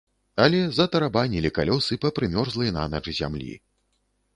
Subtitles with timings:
[0.45, 3.53] Але затарабанілі калёсы па прымёрзлай нанач зямлі.